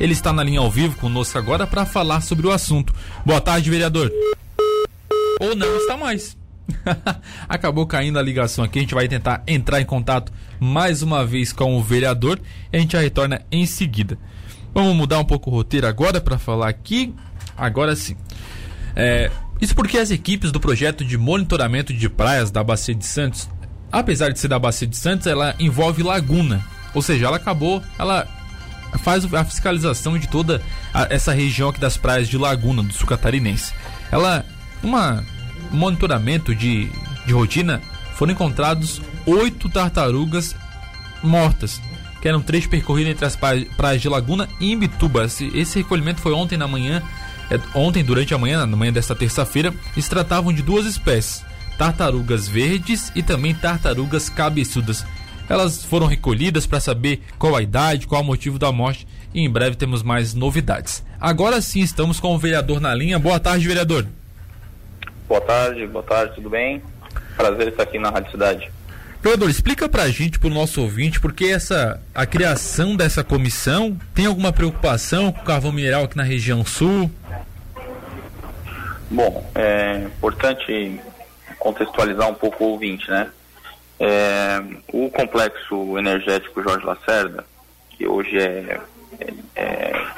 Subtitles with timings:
[0.00, 2.94] Ele está na linha ao vivo conosco agora para falar sobre o assunto.
[3.24, 4.12] Boa tarde, vereador.
[5.40, 6.36] Ou não está mais.
[7.48, 8.78] Acabou caindo a ligação aqui.
[8.78, 12.40] A gente vai tentar entrar em contato mais uma vez com o vereador
[12.72, 14.18] e a gente já retorna em seguida.
[14.72, 17.14] Vamos mudar um pouco o roteiro agora para falar aqui.
[17.56, 18.16] Agora sim.
[18.94, 19.30] É,
[19.60, 23.48] isso porque as equipes do projeto de monitoramento de praias da Bacia de Santos,
[23.90, 26.64] apesar de ser da Bacia de Santos, ela envolve laguna.
[26.94, 28.26] Ou seja, ela acabou, ela
[28.96, 30.62] faz a fiscalização de toda
[30.92, 33.72] a, essa região aqui das praias de Laguna do Sul Catarinense.
[34.10, 34.44] Ela,
[34.82, 35.24] uma
[35.70, 36.90] monitoramento de,
[37.26, 37.82] de rotina,
[38.14, 40.56] foram encontrados oito tartarugas
[41.22, 41.80] mortas,
[42.20, 45.24] que eram três percorridas entre as praias de Laguna e Imbituba.
[45.24, 47.02] Esse, esse recolhimento foi ontem na manhã,
[47.50, 51.44] é, ontem durante a manhã, na manhã desta terça-feira, e se tratavam de duas espécies,
[51.76, 55.04] tartarugas verdes e também tartarugas cabeçudas.
[55.48, 59.50] Elas foram recolhidas para saber qual a idade, qual o motivo da morte e em
[59.50, 61.04] breve temos mais novidades.
[61.20, 63.18] Agora sim estamos com o vereador na linha.
[63.18, 64.06] Boa tarde, vereador.
[65.26, 66.82] Boa tarde, boa tarde, tudo bem?
[67.36, 68.70] Prazer estar aqui na Rádio Cidade.
[69.22, 74.52] Vereador, explica pra gente, pro nosso ouvinte, porque essa a criação dessa comissão tem alguma
[74.52, 77.10] preocupação com o carvão mineral aqui na região sul?
[79.10, 81.00] Bom, é importante
[81.58, 83.28] contextualizar um pouco o ouvinte, né?
[84.00, 87.44] É, o complexo energético Jorge Lacerda,
[87.90, 88.80] que hoje é,
[89.20, 90.10] é, é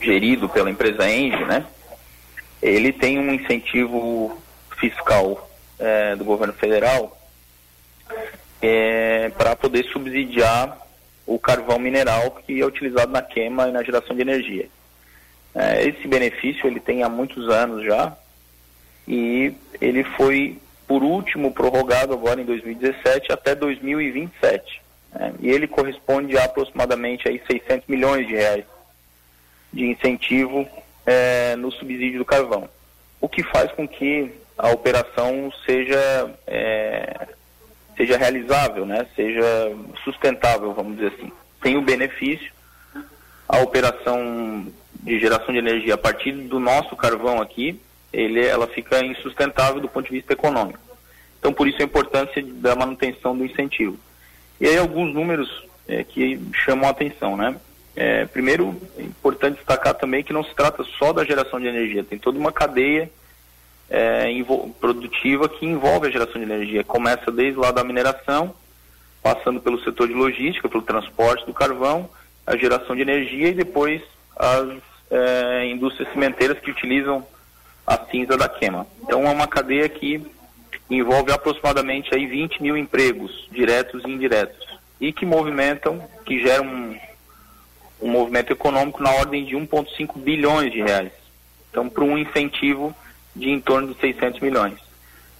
[0.00, 1.64] gerido pela empresa Engie, né?
[2.60, 4.36] Ele tem um incentivo
[4.78, 5.48] fiscal
[5.78, 7.16] é, do governo federal
[8.60, 10.78] é, para poder subsidiar
[11.26, 14.68] o carvão mineral que é utilizado na queima e na geração de energia.
[15.54, 18.16] É, esse benefício ele tem há muitos anos já
[19.06, 20.58] e ele foi
[20.92, 24.82] por último prorrogado agora em 2017 até 2027.
[25.14, 25.32] Né?
[25.40, 28.66] E ele corresponde a aproximadamente aí 600 milhões de reais
[29.72, 30.68] de incentivo
[31.06, 32.68] é, no subsídio do carvão,
[33.22, 37.26] o que faz com que a operação seja é,
[37.96, 39.06] seja realizável, né?
[39.16, 41.32] Seja sustentável, vamos dizer assim.
[41.62, 42.52] Tem o benefício,
[43.48, 44.66] a operação
[45.00, 47.80] de geração de energia a partir do nosso carvão aqui,
[48.12, 50.78] ele, ela fica insustentável do ponto de vista econômico.
[51.38, 53.98] Então, por isso a importância da manutenção do incentivo.
[54.60, 57.56] E aí alguns números é, que chamam a atenção, né?
[57.96, 62.04] É, primeiro, é importante destacar também que não se trata só da geração de energia,
[62.04, 63.10] tem toda uma cadeia
[63.90, 64.26] é,
[64.80, 66.82] produtiva que envolve a geração de energia.
[66.82, 68.54] Começa desde lá da mineração,
[69.22, 72.08] passando pelo setor de logística, pelo transporte do carvão,
[72.46, 74.00] a geração de energia e depois
[74.34, 74.68] as
[75.10, 77.26] é, indústrias cimenteiras que utilizam
[77.86, 78.86] a cinza da queima.
[79.02, 80.24] Então é uma cadeia que
[80.90, 84.66] envolve aproximadamente aí 20 mil empregos, diretos e indiretos,
[85.00, 86.98] e que movimentam, que geram um,
[88.02, 91.12] um movimento econômico na ordem de 1,5 bilhões de reais.
[91.70, 92.94] Então, para um incentivo
[93.34, 94.78] de em torno de 600 milhões.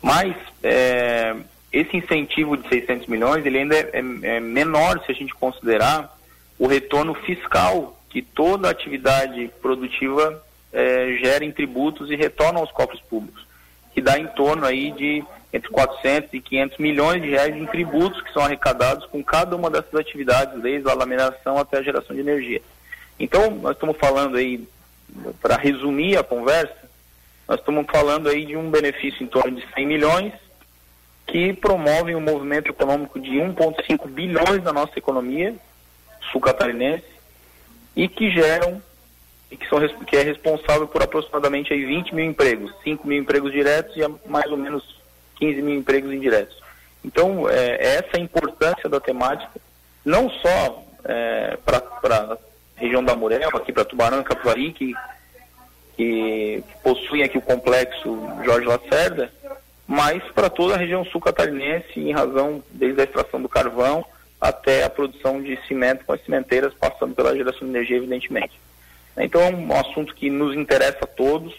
[0.00, 1.34] Mas é,
[1.72, 6.16] esse incentivo de 600 milhões ele ainda é, é, é menor se a gente considerar
[6.58, 13.00] o retorno fiscal que toda atividade produtiva é, gera em tributos e retorna aos cofres
[13.00, 13.46] públicos,
[13.92, 18.22] que dá em torno aí de entre 400 e 500 milhões de reais em tributos
[18.22, 22.22] que são arrecadados com cada uma dessas atividades, desde a laminação até a geração de
[22.22, 22.62] energia.
[23.18, 24.66] Então, nós estamos falando aí,
[25.42, 26.76] para resumir a conversa,
[27.48, 30.32] nós estamos falando aí de um benefício em torno de 100 milhões
[31.26, 35.54] que promovem um movimento econômico de 1,5 bilhões na nossa economia
[36.30, 37.04] sul-catarinense
[37.96, 38.80] e que geram
[39.50, 43.52] e que, são, que é responsável por aproximadamente aí 20 mil empregos, 5 mil empregos
[43.52, 45.00] diretos e mais ou menos
[45.36, 46.60] 15 mil empregos indiretos.
[47.04, 49.60] Então, é, essa é a importância da temática,
[50.04, 52.38] não só é, para a
[52.76, 54.94] região da Murel, aqui para Tubarão e Capivari, que
[56.00, 59.30] que possuem aqui o complexo Jorge Lacerda,
[59.86, 64.02] mas para toda a região sul catarinense, em razão desde a extração do carvão
[64.40, 68.58] até a produção de cimento com as cimenteiras, passando pela geração de energia, evidentemente.
[69.24, 71.54] Então é um assunto que nos interessa a todos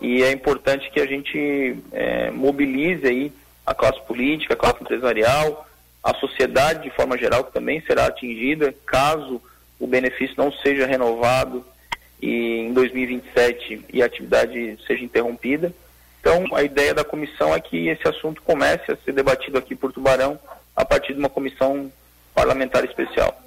[0.00, 3.32] e é importante que a gente é, mobilize aí
[3.64, 5.66] a classe política, a classe empresarial,
[6.02, 9.42] a sociedade de forma geral que também será atingida caso
[9.78, 11.64] o benefício não seja renovado
[12.20, 15.72] e em 2027 e a atividade seja interrompida.
[16.20, 19.92] Então, a ideia da comissão é que esse assunto comece a ser debatido aqui por
[19.92, 20.38] Tubarão
[20.74, 21.90] a partir de uma comissão
[22.34, 23.42] parlamentar especial.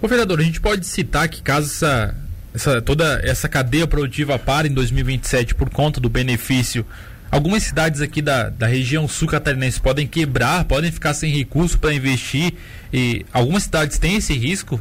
[0.00, 2.14] O vereador, a gente pode citar que caso essa,
[2.54, 6.86] essa, toda essa cadeia produtiva pare em 2027 por conta do benefício,
[7.30, 11.92] algumas cidades aqui da, da região sul catarinense podem quebrar, podem ficar sem recurso para
[11.92, 12.54] investir
[12.92, 14.80] e algumas cidades têm esse risco?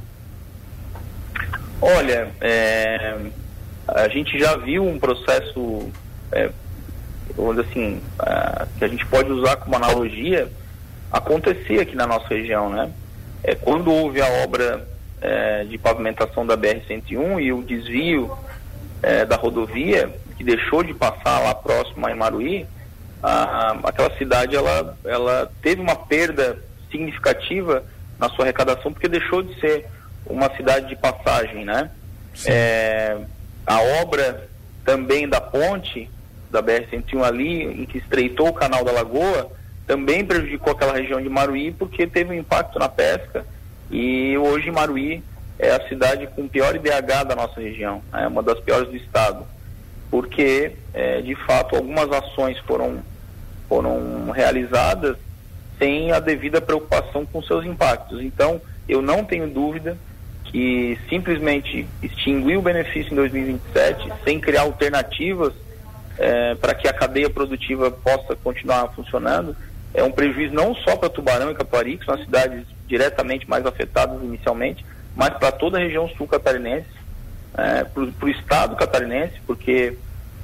[1.82, 3.18] Olha, é,
[3.88, 5.92] a gente já viu um processo,
[6.32, 6.50] é,
[7.60, 8.00] assim,
[8.78, 10.48] que a gente pode usar como analogia,
[11.12, 12.90] acontecer aqui na nossa região, né?
[13.44, 14.88] É, quando houve a obra
[15.24, 18.38] é, de pavimentação da BR-101 e o desvio
[19.02, 22.68] é, da rodovia, que deixou de passar lá próximo a Imaruí,
[23.22, 26.58] a, aquela cidade ela, ela teve uma perda
[26.92, 27.84] significativa
[28.20, 29.86] na sua arrecadação porque deixou de ser
[30.26, 31.90] uma cidade de passagem, né?
[32.46, 33.18] É,
[33.66, 34.50] a obra
[34.84, 36.10] também da ponte
[36.52, 39.50] da BR-101 ali, em que estreitou o canal da Lagoa,
[39.88, 43.46] também prejudicou aquela região de Maruí porque teve um impacto na pesca
[43.94, 45.24] e hoje Maruí
[45.60, 49.46] é a cidade com pior IDH da nossa região, é uma das piores do estado,
[50.10, 53.04] porque é, de fato algumas ações foram,
[53.70, 55.16] foram realizadas
[55.78, 58.20] sem a devida preocupação com seus impactos.
[58.20, 58.60] Então,
[58.90, 59.96] eu não tenho dúvida
[60.46, 65.54] que simplesmente extinguir o benefício em 2027 sem criar alternativas
[66.18, 69.56] é, para que a cadeia produtiva possa continuar funcionando
[69.94, 73.66] é um prejuízo não só para Tubarão e Capuari, que são as cidades diretamente mais
[73.66, 74.86] afetadas inicialmente,
[75.16, 76.86] mas para toda a região sul catarinense,
[77.58, 79.98] é, para o estado catarinense, porque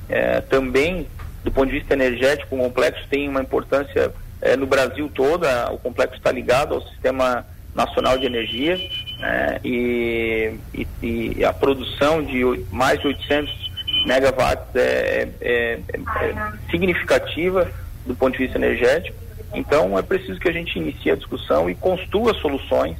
[0.09, 1.07] é, também,
[1.43, 4.11] do ponto de vista energético, o complexo tem uma importância
[4.41, 8.79] é, no Brasil todo, o complexo está ligado ao sistema nacional de energia
[9.21, 13.69] é, e, e, e, a produção de mais de 800
[14.07, 16.33] megawatts é, é, é
[16.71, 17.69] significativa
[18.07, 21.75] do ponto de vista energético então é preciso que a gente inicie a discussão e
[21.75, 22.97] construa soluções,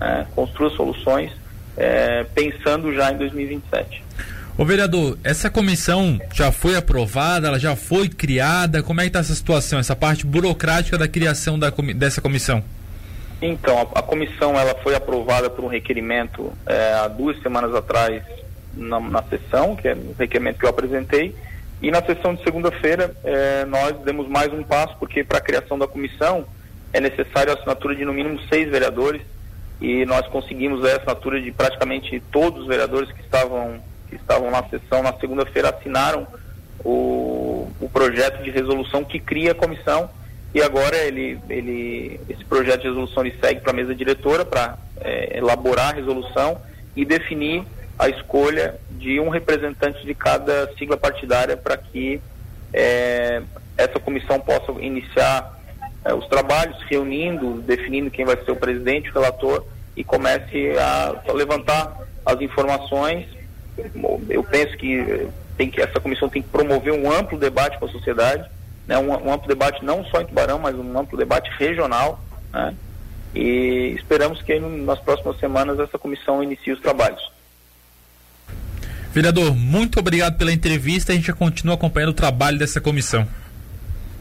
[0.00, 1.30] é, construa soluções
[1.76, 4.02] é, pensando já em 2027.
[4.56, 9.18] Ô vereador, essa comissão já foi aprovada, ela já foi criada, como é que está
[9.18, 12.62] essa situação, essa parte burocrática da criação da, dessa comissão?
[13.42, 18.22] Então, a, a, comissão ela foi aprovada por um requerimento é, há duas semanas atrás
[18.74, 21.34] na, na sessão, que é o requerimento que eu apresentei,
[21.82, 25.78] e na sessão de segunda-feira, eh, nós demos mais um passo, porque para a criação
[25.78, 26.46] da comissão
[26.92, 29.22] é necessário a assinatura de no mínimo seis vereadores,
[29.80, 34.62] e nós conseguimos a assinatura de praticamente todos os vereadores que estavam, que estavam na
[34.64, 35.02] sessão.
[35.02, 36.26] Na segunda-feira, assinaram
[36.84, 40.08] o, o projeto de resolução que cria a comissão,
[40.54, 44.78] e agora ele, ele, esse projeto de resolução ele segue para a mesa diretora para
[45.00, 46.60] eh, elaborar a resolução
[46.94, 47.64] e definir
[47.98, 52.20] a escolha de um representante de cada sigla partidária para que
[52.72, 53.42] é,
[53.76, 55.60] essa comissão possa iniciar
[56.04, 59.64] é, os trabalhos, reunindo, definindo quem vai ser o presidente, o relator
[59.96, 61.96] e comece a, levantar
[62.26, 63.26] as informações.
[64.28, 67.88] Eu penso que, tem que essa comissão tem que promover um amplo debate com a
[67.88, 68.48] sociedade,
[68.86, 72.20] né, um, um amplo debate não só em Tubarão, mas um amplo debate regional.
[72.52, 72.74] Né,
[73.34, 77.32] e esperamos que nas próximas semanas essa comissão inicie os trabalhos.
[79.14, 81.12] Vereador, muito obrigado pela entrevista.
[81.12, 83.24] A gente continua acompanhando o trabalho dessa comissão.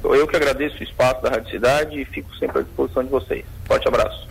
[0.04, 3.44] Eu que agradeço o espaço da Rádio Cidade e fico sempre à disposição de vocês.
[3.66, 4.28] Forte abraço.